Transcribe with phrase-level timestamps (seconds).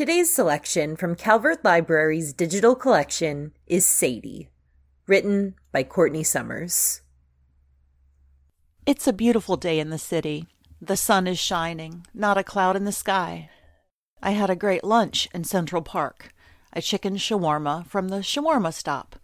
[0.00, 4.48] Today's selection from Calvert Library's digital collection is Sadie,
[5.06, 7.02] written by Courtney Summers.
[8.86, 10.46] It's a beautiful day in the city.
[10.80, 13.50] The sun is shining, not a cloud in the sky.
[14.22, 16.32] I had a great lunch in Central Park,
[16.72, 19.16] a chicken shawarma from the shawarma stop,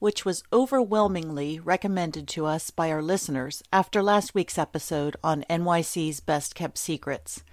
[0.00, 6.18] which was overwhelmingly recommended to us by our listeners after last week's episode on NYC's
[6.18, 7.44] best kept secrets.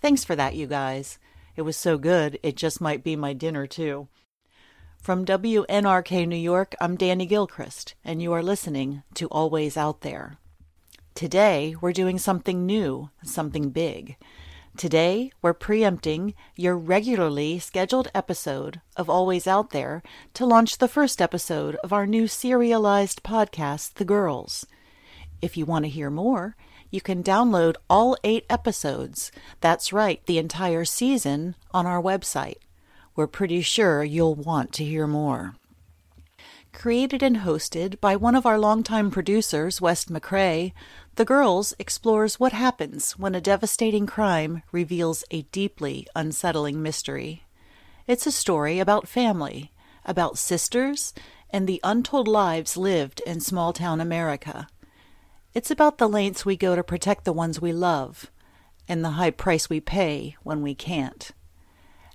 [0.00, 1.18] Thanks for that, you guys.
[1.54, 4.08] It was so good, it just might be my dinner, too.
[4.96, 10.38] From WNRK New York, I'm Danny Gilchrist, and you are listening to Always Out There.
[11.14, 14.16] Today, we're doing something new, something big.
[14.78, 21.20] Today, we're preempting your regularly scheduled episode of Always Out There to launch the first
[21.20, 24.64] episode of our new serialized podcast, The Girls.
[25.42, 26.56] If you want to hear more,
[26.92, 29.32] you can download all eight episodes.
[29.60, 32.58] That's right, the entire season on our website.
[33.16, 35.56] We're pretty sure you'll want to hear more.
[36.72, 40.72] Created and hosted by one of our longtime producers, West McCray,
[41.16, 47.44] The Girls explores what happens when a devastating crime reveals a deeply unsettling mystery.
[48.06, 49.72] It's a story about family,
[50.04, 51.12] about sisters,
[51.50, 54.66] and the untold lives lived in small town America.
[55.54, 58.30] It's about the lengths we go to protect the ones we love,
[58.88, 61.30] and the high price we pay when we can't.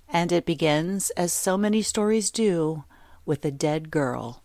[0.08, 2.82] And it begins, as so many stories do,
[3.24, 4.42] with a dead girl.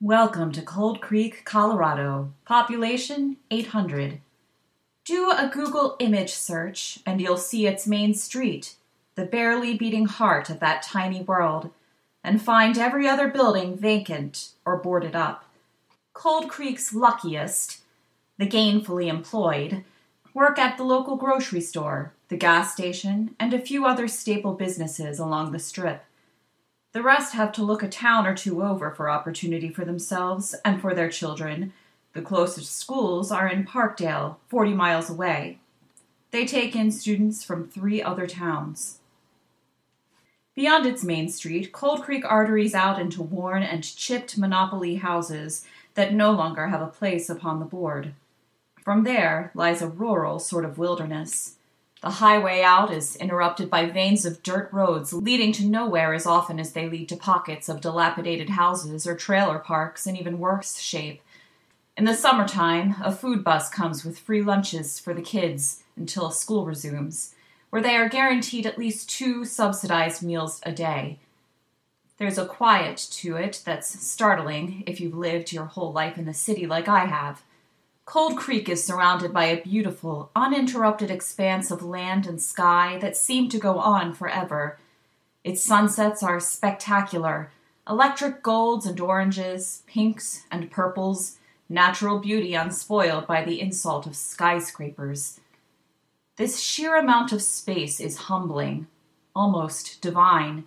[0.00, 2.32] Welcome to Cold Creek, Colorado.
[2.44, 4.20] Population 800.
[5.04, 8.74] Do a Google image search and you'll see its main street,
[9.14, 11.70] the barely beating heart of that tiny world,
[12.24, 15.43] and find every other building vacant or boarded up.
[16.14, 17.80] Cold Creek's luckiest,
[18.38, 19.84] the gainfully employed,
[20.32, 25.18] work at the local grocery store, the gas station, and a few other staple businesses
[25.18, 26.04] along the strip.
[26.92, 30.80] The rest have to look a town or two over for opportunity for themselves and
[30.80, 31.72] for their children.
[32.12, 35.58] The closest schools are in Parkdale, 40 miles away.
[36.30, 39.00] They take in students from three other towns.
[40.54, 45.64] Beyond its main street, Cold Creek arteries out into worn and chipped monopoly houses
[45.94, 48.14] that no longer have a place upon the board.
[48.82, 51.56] From there lies a rural sort of wilderness.
[52.02, 56.60] The highway out is interrupted by veins of dirt roads leading to nowhere as often
[56.60, 61.22] as they lead to pockets of dilapidated houses or trailer parks in even worse shape.
[61.96, 66.66] In the summertime, a food bus comes with free lunches for the kids until school
[66.66, 67.34] resumes,
[67.70, 71.20] where they are guaranteed at least two subsidized meals a day.
[72.16, 76.34] There's a quiet to it that's startling if you've lived your whole life in the
[76.34, 77.42] city like I have.
[78.04, 83.48] Cold Creek is surrounded by a beautiful, uninterrupted expanse of land and sky that seem
[83.48, 84.78] to go on forever.
[85.42, 87.50] Its sunsets are spectacular
[87.88, 91.36] electric golds and oranges, pinks and purples,
[91.68, 95.40] natural beauty unspoiled by the insult of skyscrapers.
[96.36, 98.86] This sheer amount of space is humbling,
[99.34, 100.64] almost divine.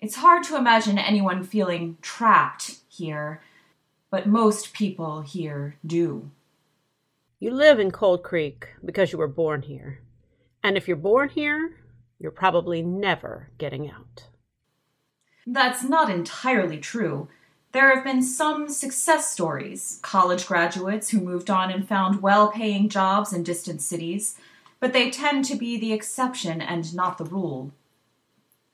[0.00, 3.42] It's hard to imagine anyone feeling trapped here,
[4.10, 6.30] but most people here do.
[7.40, 10.00] You live in Cold Creek because you were born here.
[10.62, 11.76] And if you're born here,
[12.20, 14.28] you're probably never getting out.
[15.44, 17.28] That's not entirely true.
[17.72, 22.88] There have been some success stories college graduates who moved on and found well paying
[22.88, 24.36] jobs in distant cities,
[24.78, 27.72] but they tend to be the exception and not the rule.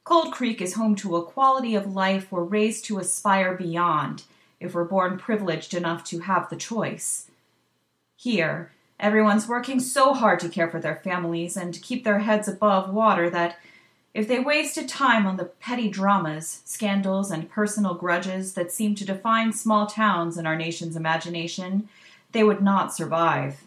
[0.05, 4.25] Cold Creek is home to a quality of life we're raised to aspire beyond
[4.61, 7.31] if we're born privileged enough to have the choice.
[8.15, 8.71] Here,
[9.01, 13.31] everyone's working so hard to care for their families and keep their heads above water
[13.31, 13.59] that
[14.13, 19.07] if they wasted time on the petty dramas, scandals, and personal grudges that seem to
[19.07, 21.89] define small towns in our nation's imagination,
[22.33, 23.65] they would not survive.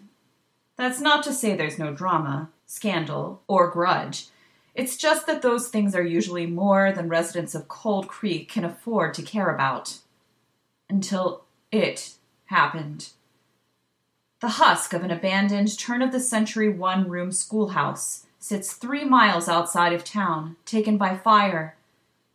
[0.75, 4.27] That's not to say there's no drama, scandal, or grudge.
[4.77, 9.15] It's just that those things are usually more than residents of Cold Creek can afford
[9.15, 9.97] to care about.
[10.87, 12.13] Until it
[12.45, 13.09] happened.
[14.39, 19.49] The husk of an abandoned turn of the century one room schoolhouse sits three miles
[19.49, 21.75] outside of town, taken by fire.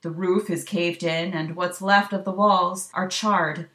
[0.03, 3.69] The roof is caved in, and what's left of the walls are charred.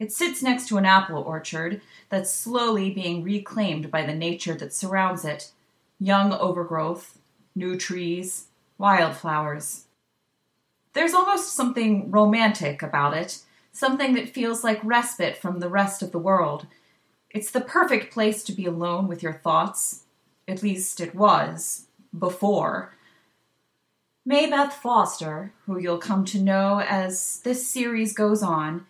[0.00, 4.74] It sits next to an apple orchard that's slowly being reclaimed by the nature that
[4.74, 5.52] surrounds it
[6.00, 7.19] young overgrowth,
[7.60, 8.46] new trees,
[8.76, 9.84] wildflowers.
[10.94, 13.38] There's almost something romantic about it,
[13.70, 16.66] something that feels like respite from the rest of the world
[17.30, 20.02] it's the perfect place to be alone with your thoughts.
[20.48, 21.86] At least it was,
[22.16, 22.96] before.
[24.26, 28.86] May Beth Foster, who you'll come to know as this series goes on,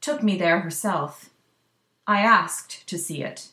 [0.00, 1.30] took me there herself.
[2.06, 3.48] I asked to see it.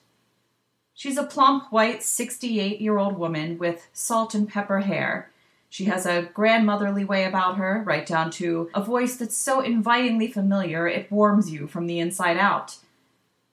[0.98, 5.30] She's a plump, white, 68 year old woman with salt and pepper hair.
[5.70, 10.28] She has a grandmotherly way about her, right down to a voice that's so invitingly
[10.28, 12.78] familiar it warms you from the inside out.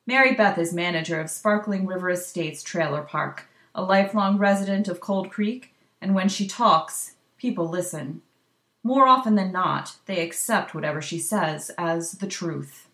[0.06, 5.30] May Beth is manager of Sparkling River Estates Trailer Park, a lifelong resident of Cold
[5.30, 8.22] Creek, and when she talks, people listen.
[8.82, 12.88] More often than not, they accept whatever she says as the truth.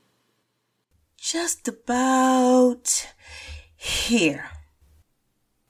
[1.17, 3.06] Just about
[3.81, 4.50] here.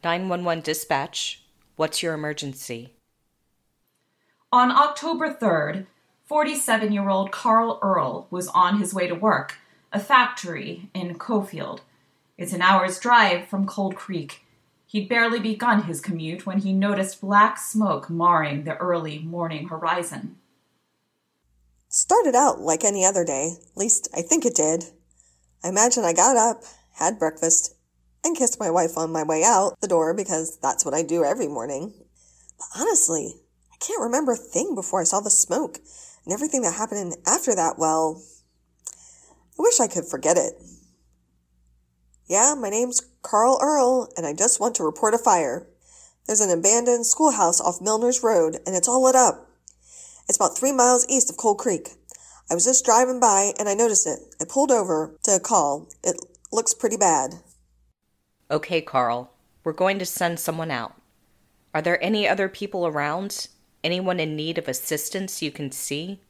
[0.03, 1.45] 911 dispatch.
[1.77, 2.95] What's your emergency?
[4.51, 5.87] On October 3rd,
[6.25, 9.59] 47 year old Carl Earl was on his way to work,
[9.93, 11.83] a factory in Cofield.
[12.37, 14.45] It's an hour's drive from Cold Creek.
[14.87, 20.37] He'd barely begun his commute when he noticed black smoke marring the early morning horizon.
[21.89, 24.87] Started out like any other day, at least I think it did.
[25.63, 26.65] I imagine I got up,
[26.95, 27.77] had breakfast,
[28.25, 31.25] and kissed my wife on my way out the door because that's what I do
[31.25, 31.93] every morning.
[32.59, 33.35] But honestly,
[33.73, 35.79] I can't remember a thing before I saw the smoke,
[36.25, 38.23] and everything that happened after that, well,
[39.59, 40.55] I wish I could forget it.
[42.27, 45.67] Yeah, my name's Carl Earl, and I just want to report a fire.
[46.27, 49.49] There's an abandoned schoolhouse off Milner's Road, and it's all lit up.
[50.29, 51.89] It's about three miles east of Cold Creek.
[52.51, 54.19] I was just driving by and I noticed it.
[54.41, 55.89] I pulled over to call.
[56.03, 56.17] It
[56.53, 57.35] looks pretty bad.
[58.51, 59.33] Okay, Carl.
[59.63, 60.95] We're going to send someone out.
[61.73, 63.47] Are there any other people around?
[63.85, 66.21] Anyone in need of assistance you can see?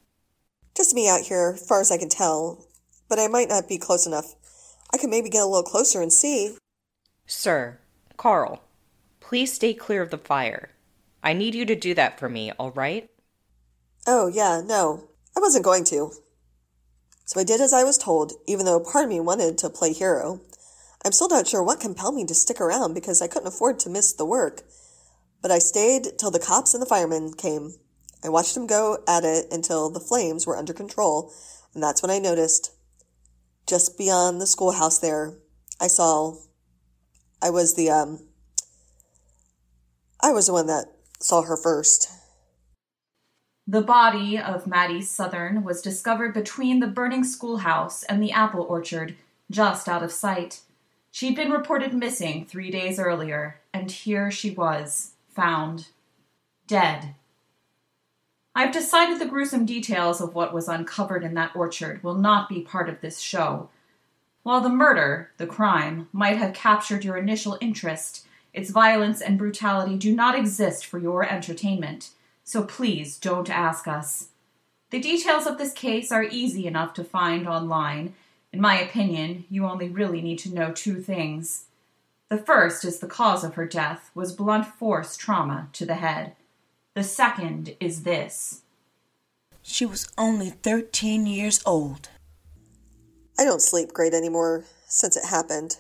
[0.77, 2.67] Just me out here, as far as I can tell.
[3.09, 4.35] But I might not be close enough.
[4.93, 6.57] I can maybe get a little closer and see.
[7.27, 7.79] Sir,
[8.17, 8.63] Carl,
[9.21, 10.71] please stay clear of the fire.
[11.23, 13.09] I need you to do that for me, all right?
[14.07, 15.09] Oh, yeah, no.
[15.37, 16.13] I wasn't going to.
[17.25, 19.93] So I did as I was told, even though part of me wanted to play
[19.93, 20.41] hero.
[21.05, 23.91] I'm still not sure what compelled me to stick around because I couldn't afford to
[23.91, 24.63] miss the work.
[25.41, 27.75] But I stayed till the cops and the firemen came.
[28.23, 31.33] I watched them go at it until the flames were under control,
[31.73, 32.73] and that's when I noticed
[33.67, 35.39] just beyond the schoolhouse there,
[35.81, 36.35] I saw
[37.41, 38.27] I was the um
[40.21, 40.87] I was the one that
[41.21, 42.11] saw her first.
[43.67, 49.15] The body of Mattie Southern was discovered between the burning schoolhouse and the apple orchard,
[49.51, 50.61] just out of sight.
[51.11, 55.89] She'd been reported missing three days earlier, and here she was, found.
[56.67, 57.15] Dead.
[58.55, 62.61] I've decided the gruesome details of what was uncovered in that orchard will not be
[62.61, 63.71] part of this show.
[64.43, 69.97] While the murder, the crime, might have captured your initial interest, its violence and brutality
[69.97, 72.11] do not exist for your entertainment,
[72.43, 74.29] so please don't ask us.
[74.91, 78.15] The details of this case are easy enough to find online.
[78.53, 81.67] In my opinion, you only really need to know two things.
[82.29, 86.35] The first is the cause of her death was blunt force trauma to the head.
[86.95, 88.63] The second is this.
[89.63, 92.09] She was only 13 years old.
[93.39, 95.79] I don't sleep great anymore since it happened.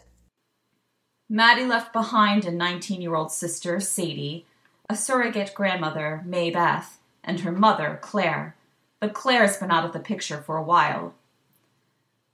[1.28, 4.46] Mattie left behind a 19 year old sister, Sadie,
[4.88, 8.56] a surrogate grandmother, May Beth, and her mother, Claire.
[8.98, 11.14] But Claire's been out of the picture for a while.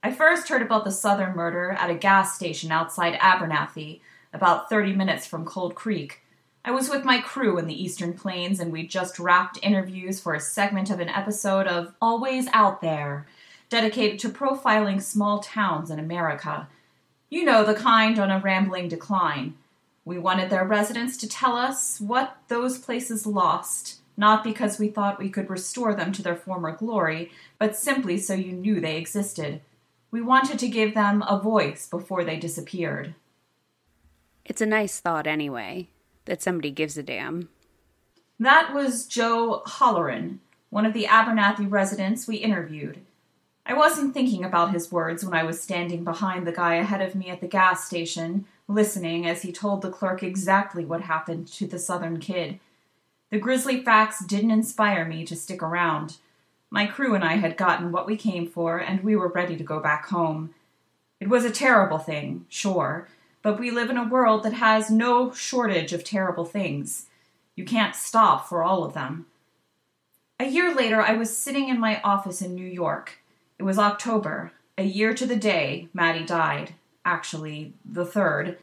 [0.06, 4.92] I first heard about the Southern murder at a gas station outside Abernathy, about 30
[4.92, 6.22] minutes from Cold Creek.
[6.64, 10.32] I was with my crew in the Eastern Plains, and we'd just wrapped interviews for
[10.32, 13.26] a segment of an episode of Always Out There,
[13.68, 16.68] dedicated to profiling small towns in America.
[17.28, 19.54] You know, the kind on a rambling decline.
[20.04, 25.18] We wanted their residents to tell us what those places lost, not because we thought
[25.18, 29.62] we could restore them to their former glory, but simply so you knew they existed.
[30.10, 33.14] We wanted to give them a voice before they disappeared.
[34.44, 35.88] It's a nice thought, anyway,
[36.24, 37.48] that somebody gives a damn.
[38.38, 40.38] That was Joe Holleran,
[40.70, 43.00] one of the Abernathy residents we interviewed.
[43.64, 47.16] I wasn't thinking about his words when I was standing behind the guy ahead of
[47.16, 51.66] me at the gas station, listening as he told the clerk exactly what happened to
[51.66, 52.60] the southern kid.
[53.30, 56.18] The grisly facts didn't inspire me to stick around.
[56.70, 59.64] My crew and I had gotten what we came for, and we were ready to
[59.64, 60.54] go back home.
[61.20, 63.08] It was a terrible thing, sure,
[63.42, 67.06] but we live in a world that has no shortage of terrible things.
[67.54, 69.26] You can't stop for all of them.
[70.38, 73.20] A year later, I was sitting in my office in New York.
[73.58, 78.58] It was October, a year to the day Mattie died, actually, the third,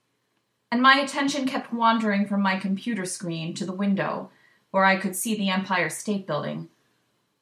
[0.71, 4.29] and my attention kept wandering from my computer screen to the window.
[4.73, 6.67] where I could see the Empire State Building.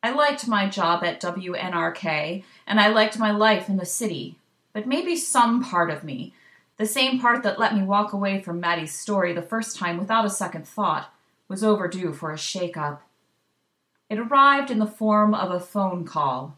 [0.03, 4.37] I liked my job at WNRK, and I liked my life in the city,
[4.73, 6.33] but maybe some part of me,
[6.77, 10.25] the same part that let me walk away from Mattie's story the first time without
[10.25, 11.13] a second thought,
[11.47, 13.03] was overdue for a shake-up.
[14.09, 16.57] It arrived in the form of a phone call.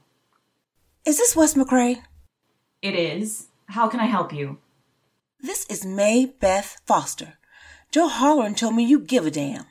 [1.05, 2.01] Is this Wes McCray?
[2.81, 3.47] It is.
[3.67, 4.59] How can I help you?
[5.41, 7.33] This is May Beth Foster.
[7.91, 9.65] Joe Holleran told me you give a damn.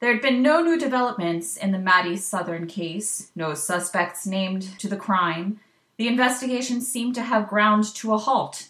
[0.00, 4.88] There had been no new developments in the Mattie Southern case, no suspects named to
[4.88, 5.58] the crime.
[5.96, 8.68] The investigation seemed to have ground to a halt.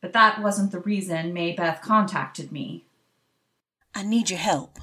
[0.00, 2.84] But that wasn't the reason May Beth contacted me.
[3.94, 4.78] I need your help.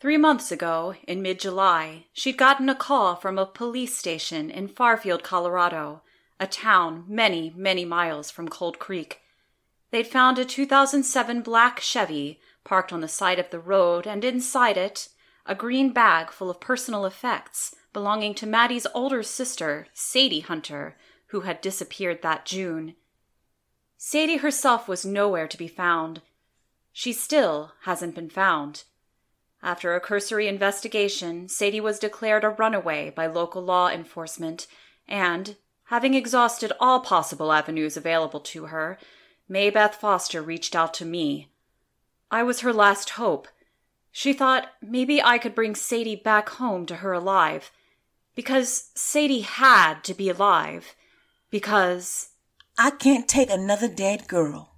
[0.00, 4.68] Three months ago, in mid July, she'd gotten a call from a police station in
[4.68, 6.02] Farfield, Colorado,
[6.38, 9.20] a town many, many miles from Cold Creek.
[9.90, 14.76] They'd found a 2007 black Chevy parked on the side of the road, and inside
[14.76, 15.08] it,
[15.46, 21.40] a green bag full of personal effects belonging to Mattie's older sister, Sadie Hunter, who
[21.40, 22.94] had disappeared that June.
[23.96, 26.20] Sadie herself was nowhere to be found.
[26.92, 28.84] She still hasn't been found.
[29.62, 34.66] After a cursory investigation, Sadie was declared a runaway by local law enforcement,
[35.08, 38.98] and, having exhausted all possible avenues available to her,
[39.48, 41.48] May Beth Foster reached out to me.
[42.30, 43.48] I was her last hope.
[44.10, 47.70] She thought maybe I could bring Sadie back home to her alive.
[48.34, 50.94] Because Sadie had to be alive.
[51.50, 52.30] Because.
[52.78, 54.72] I can't take another dead girl.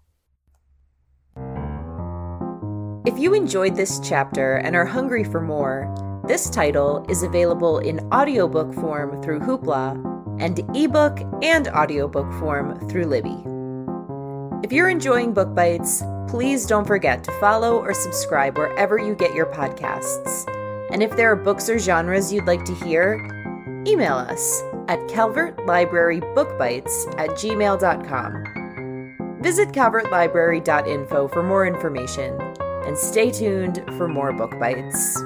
[3.06, 5.92] If you enjoyed this chapter and are hungry for more,
[6.28, 13.06] this title is available in audiobook form through Hoopla and ebook and audiobook form through
[13.06, 13.57] Libby.
[14.62, 19.32] If you're enjoying Book Bites, please don't forget to follow or subscribe wherever you get
[19.32, 20.44] your podcasts.
[20.90, 23.24] And if there are books or genres you'd like to hear,
[23.86, 29.38] email us at calvertlibrarybookbites at gmail.com.
[29.40, 32.36] Visit calvertlibrary.info for more information,
[32.84, 35.16] and stay tuned for more Book Bites.